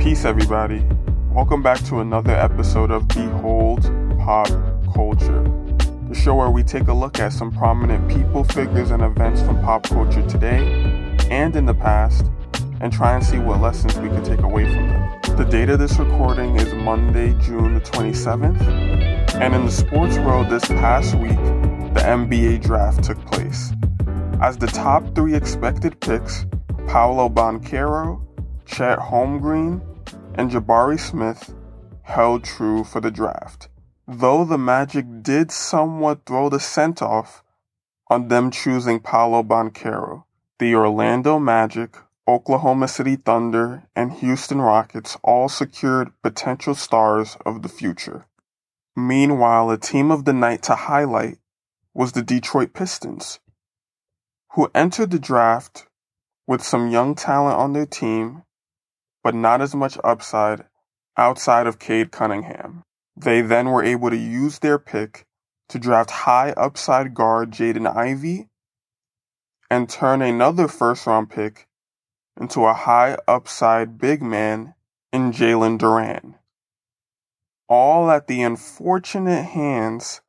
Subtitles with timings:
[0.00, 0.82] Peace, everybody.
[1.30, 3.82] Welcome back to another episode of Behold
[4.18, 4.48] Pop
[4.94, 5.42] Culture,
[6.08, 9.60] the show where we take a look at some prominent people, figures, and events from
[9.60, 10.64] pop culture today
[11.30, 12.24] and in the past
[12.80, 15.36] and try and see what lessons we can take away from them.
[15.36, 18.58] The date of this recording is Monday, June the 27th,
[19.34, 21.36] and in the sports world this past week,
[21.92, 23.72] the NBA draft took place.
[24.40, 26.46] As the top three expected picks,
[26.86, 28.26] Paolo Banchero,
[28.64, 29.82] Chet Holmgren,
[30.40, 31.54] and Jabari Smith
[32.00, 33.68] held true for the draft.
[34.08, 37.44] Though the Magic did somewhat throw the scent off
[38.08, 40.24] on them choosing Paolo Banchero,
[40.58, 41.94] the Orlando Magic,
[42.26, 48.24] Oklahoma City Thunder, and Houston Rockets all secured potential stars of the future.
[48.96, 51.36] Meanwhile, a team of the night to highlight
[51.92, 53.40] was the Detroit Pistons,
[54.52, 55.86] who entered the draft
[56.46, 58.44] with some young talent on their team,
[59.22, 60.64] but not as much upside
[61.16, 62.82] outside of Cade Cunningham.
[63.16, 65.26] They then were able to use their pick
[65.68, 68.48] to draft high upside guard Jaden Ivey
[69.70, 71.68] and turn another first round pick
[72.40, 74.74] into a high upside big man
[75.12, 76.34] in Jalen Duren.
[77.68, 80.22] All at the unfortunate hands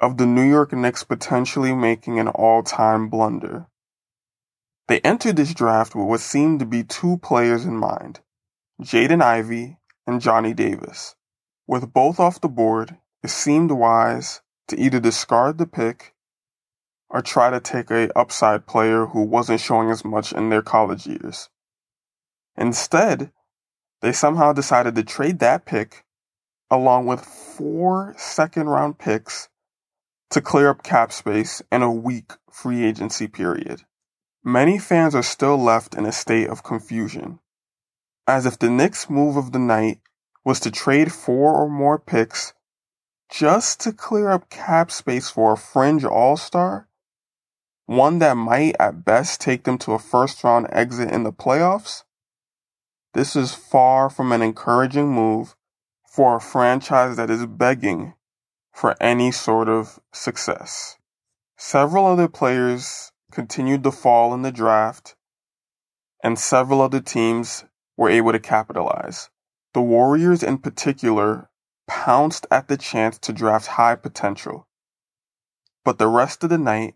[0.00, 3.66] of the New York Knicks potentially making an all time blunder.
[4.88, 8.20] They entered this draft with what seemed to be two players in mind
[8.82, 11.14] Jaden Ivey and Johnny Davis.
[11.66, 16.14] With both off the board, it seemed wise to either discard the pick
[17.10, 21.06] or try to take a upside player who wasn't showing as much in their college
[21.06, 21.50] years.
[22.56, 23.30] Instead,
[24.00, 26.04] they somehow decided to trade that pick
[26.70, 29.48] along with four second round picks
[30.30, 33.82] to clear up cap space in a weak free agency period.
[34.48, 37.38] Many fans are still left in a state of confusion,
[38.26, 40.00] as if the Knicks' move of the night
[40.42, 42.54] was to trade four or more picks
[43.28, 46.88] just to clear up cap space for a fringe all star,
[47.84, 52.04] one that might at best take them to a first round exit in the playoffs.
[53.12, 55.56] This is far from an encouraging move
[56.06, 58.14] for a franchise that is begging
[58.72, 60.96] for any sort of success.
[61.58, 65.16] Several other players continued to fall in the draft,
[66.22, 67.64] and several other teams
[67.96, 69.30] were able to capitalize.
[69.74, 71.50] The Warriors, in particular,
[71.86, 74.66] pounced at the chance to draft high potential.
[75.84, 76.94] But the rest of the night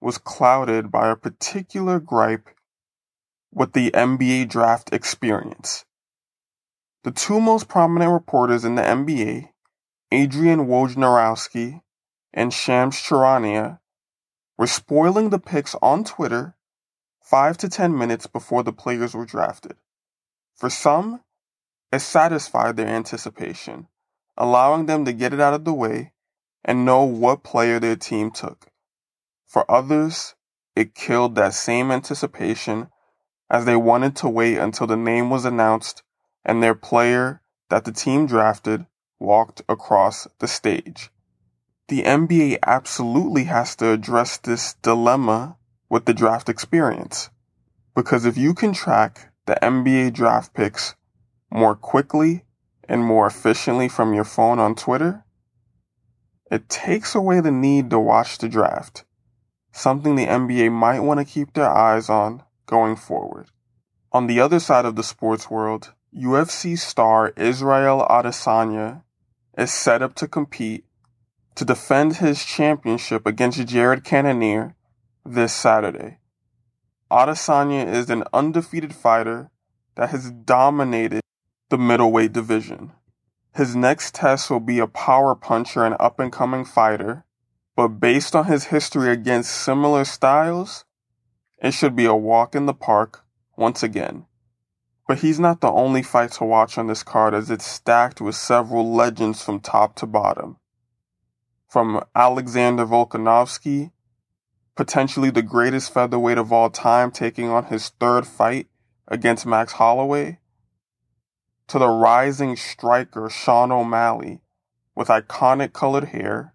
[0.00, 2.48] was clouded by a particular gripe
[3.52, 5.84] with the NBA draft experience.
[7.04, 9.50] The two most prominent reporters in the NBA,
[10.12, 11.80] Adrian Wojnarowski
[12.32, 13.80] and Shams Charania,
[14.58, 16.56] were spoiling the picks on Twitter
[17.22, 19.76] five to ten minutes before the players were drafted.
[20.56, 21.22] For some,
[21.92, 23.86] it satisfied their anticipation,
[24.36, 26.12] allowing them to get it out of the way
[26.64, 28.66] and know what player their team took.
[29.46, 30.34] For others,
[30.74, 32.88] it killed that same anticipation
[33.48, 36.02] as they wanted to wait until the name was announced
[36.44, 38.86] and their player that the team drafted
[39.18, 41.10] walked across the stage
[41.88, 45.56] the NBA absolutely has to address this dilemma
[45.88, 47.30] with the draft experience.
[47.94, 50.94] Because if you can track the NBA draft picks
[51.50, 52.44] more quickly
[52.86, 55.24] and more efficiently from your phone on Twitter,
[56.50, 59.04] it takes away the need to watch the draft,
[59.72, 63.50] something the NBA might want to keep their eyes on going forward.
[64.12, 69.02] On the other side of the sports world, UFC star Israel Adesanya
[69.56, 70.84] is set up to compete
[71.58, 74.76] to defend his championship against Jared Cannonier
[75.26, 76.18] this Saturday.
[77.10, 79.50] Adesanya is an undefeated fighter
[79.96, 81.20] that has dominated
[81.68, 82.92] the middleweight division.
[83.56, 87.24] His next test will be a power puncher and up and coming fighter,
[87.74, 90.84] but based on his history against similar styles,
[91.60, 93.24] it should be a walk in the park
[93.56, 94.26] once again.
[95.08, 98.36] But he's not the only fight to watch on this card as it's stacked with
[98.36, 100.58] several legends from top to bottom
[101.68, 103.92] from Alexander Volkanovski,
[104.74, 108.68] potentially the greatest featherweight of all time, taking on his third fight
[109.06, 110.38] against Max Holloway,
[111.66, 114.40] to the rising striker Sean O'Malley
[114.94, 116.54] with iconic colored hair,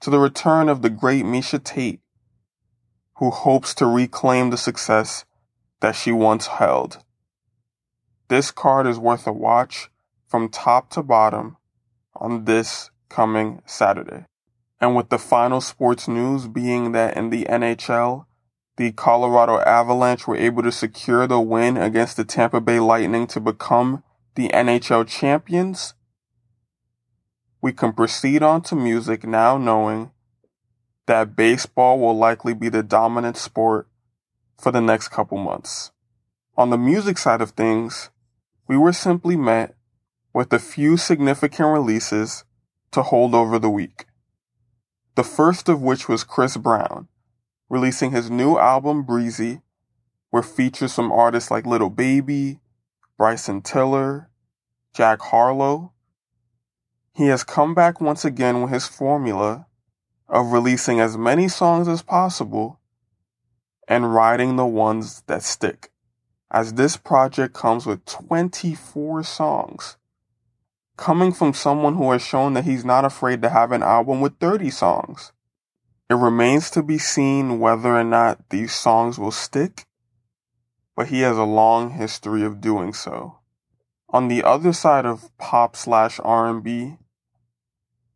[0.00, 2.00] to the return of the great Miesha Tate,
[3.14, 5.24] who hopes to reclaim the success
[5.80, 6.98] that she once held.
[8.28, 9.88] This card is worth a watch
[10.26, 11.56] from top to bottom
[12.14, 14.26] on this coming Saturday.
[14.80, 18.26] And with the final sports news being that in the NHL,
[18.76, 23.40] the Colorado Avalanche were able to secure the win against the Tampa Bay Lightning to
[23.40, 24.02] become
[24.34, 25.94] the NHL champions,
[27.62, 30.12] we can proceed on to music now knowing
[31.06, 33.88] that baseball will likely be the dominant sport
[34.58, 35.90] for the next couple months.
[36.56, 38.10] On the music side of things,
[38.68, 39.74] we were simply met
[40.32, 42.44] with a few significant releases
[42.92, 44.06] to hold over the week.
[45.16, 47.08] The first of which was Chris Brown,
[47.68, 49.62] releasing his new album Breezy,
[50.30, 52.60] where features some artists like Lil Baby,
[53.16, 54.28] Bryson Tiller,
[54.94, 55.92] Jack Harlow.
[57.14, 59.66] He has come back once again with his formula
[60.28, 62.80] of releasing as many songs as possible
[63.88, 65.90] and writing the ones that stick,
[66.50, 69.96] as this project comes with 24 songs.
[70.96, 74.38] Coming from someone who has shown that he's not afraid to have an album with
[74.38, 75.32] 30 songs.
[76.08, 79.86] It remains to be seen whether or not these songs will stick,
[80.94, 83.38] but he has a long history of doing so.
[84.10, 86.96] On the other side of pop slash R&B,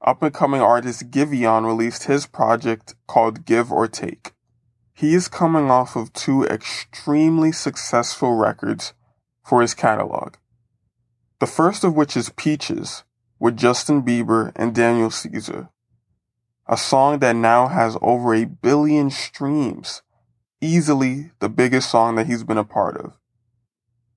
[0.00, 4.32] up and coming artist Giveon released his project called Give or Take.
[4.92, 8.94] He is coming off of two extremely successful records
[9.42, 10.34] for his catalog.
[11.40, 13.02] The first of which is Peaches
[13.40, 15.68] with Justin Bieber and Daniel Caesar,
[16.68, 20.02] a song that now has over a billion streams,
[20.60, 23.18] easily the biggest song that he's been a part of.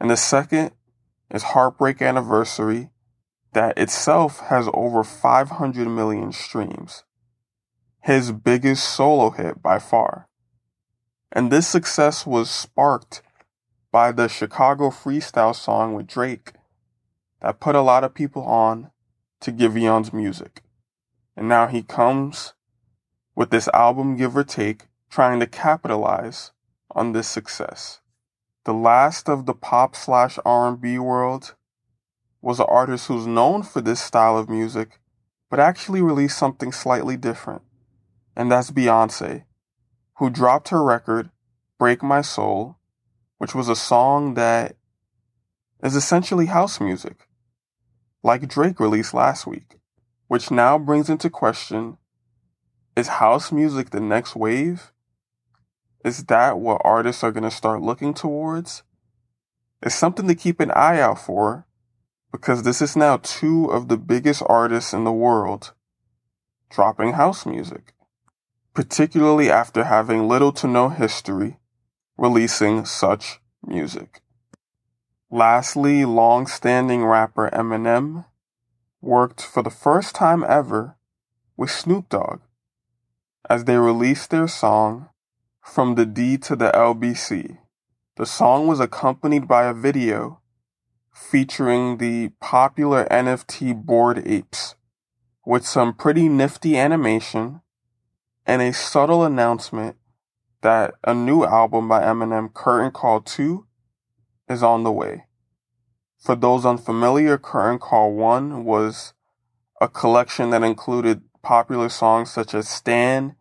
[0.00, 0.72] And the second
[1.30, 2.88] is Heartbreak Anniversary
[3.52, 7.04] that itself has over 500 million streams.
[8.00, 10.28] His biggest solo hit by far.
[11.30, 13.20] And this success was sparked
[13.92, 16.52] by the Chicago freestyle song with Drake
[17.42, 18.90] that put a lot of people on
[19.40, 20.62] to Giveon's music.
[21.36, 22.54] And now he comes
[23.34, 26.52] with this album Give or Take trying to capitalize
[26.92, 28.00] on this success.
[28.64, 31.54] The last of the pop slash R&B world
[32.40, 35.00] was an artist who's known for this style of music,
[35.50, 37.62] but actually released something slightly different.
[38.36, 39.44] And that's Beyonce,
[40.18, 41.30] who dropped her record,
[41.78, 42.78] Break My Soul,
[43.38, 44.76] which was a song that
[45.82, 47.26] is essentially house music,
[48.22, 49.78] like Drake released last week,
[50.28, 51.98] which now brings into question
[52.94, 54.92] is house music the next wave?
[56.04, 58.82] Is that what artists are going to start looking towards?
[59.82, 61.66] It's something to keep an eye out for
[62.30, 65.72] because this is now two of the biggest artists in the world
[66.70, 67.92] dropping house music,
[68.72, 71.58] particularly after having little to no history
[72.16, 74.21] releasing such music.
[75.34, 78.26] Lastly, long standing rapper Eminem
[79.00, 80.98] worked for the first time ever
[81.56, 82.42] with Snoop Dogg
[83.48, 85.08] as they released their song
[85.62, 87.56] From the D to the LBC.
[88.16, 90.42] The song was accompanied by a video
[91.14, 94.74] featuring the popular NFT Bored Apes,
[95.46, 97.62] with some pretty nifty animation
[98.44, 99.96] and a subtle announcement
[100.60, 103.66] that a new album by Eminem, Curtain Call 2,
[104.52, 105.24] is on the way.
[106.18, 109.12] For those unfamiliar, Curtain Call 1 was
[109.80, 113.34] a collection that included popular songs such as Stan,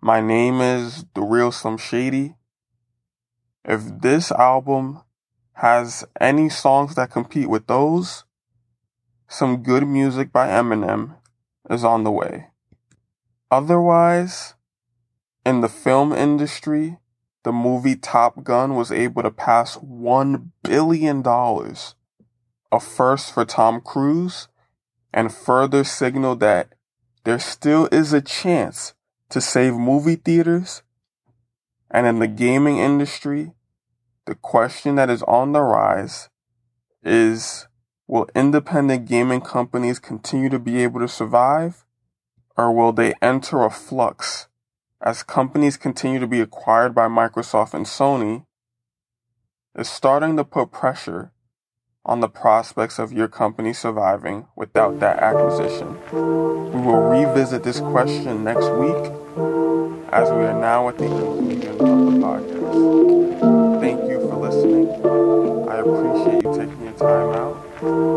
[0.00, 2.36] My Name Is, The Real Slim Shady.
[3.64, 5.02] If this album
[5.54, 8.24] has any songs that compete with those,
[9.28, 11.16] some good music by Eminem
[11.68, 12.46] is on the way.
[13.50, 14.54] Otherwise,
[15.44, 16.98] in the film industry,
[17.46, 24.48] the movie Top Gun was able to pass $1 billion, a first for Tom Cruise,
[25.14, 26.72] and further signal that
[27.22, 28.94] there still is a chance
[29.28, 30.82] to save movie theaters.
[31.88, 33.52] And in the gaming industry,
[34.24, 36.28] the question that is on the rise
[37.04, 37.68] is
[38.08, 41.84] will independent gaming companies continue to be able to survive
[42.56, 44.48] or will they enter a flux
[45.00, 48.44] as companies continue to be acquired by Microsoft and Sony,
[49.76, 51.32] is starting to put pressure
[52.04, 55.98] on the prospects of your company surviving without that acquisition.
[56.12, 59.12] We will revisit this question next week
[60.12, 63.80] as we are now at the conclusion of the podcast.
[63.80, 64.88] Thank you for listening.
[65.68, 68.15] I appreciate you taking your time out.